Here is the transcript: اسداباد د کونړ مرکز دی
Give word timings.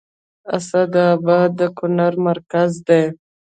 اسداباد 0.55 1.49
د 1.59 1.61
کونړ 1.77 2.13
مرکز 2.27 2.71
دی 2.87 3.03